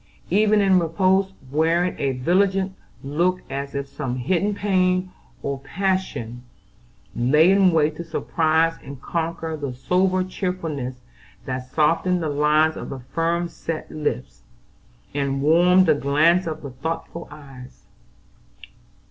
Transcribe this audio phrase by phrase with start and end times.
[0.31, 5.11] Even in repose wearing a vigilant look as if some hidden pain
[5.43, 6.41] or passion
[7.15, 10.95] lay in wait to surprise and conquer the sober cheerfulness
[11.45, 14.41] that softened the lines of the firm set lips,
[15.13, 17.83] and warmed the glance of the thoughtful eyes.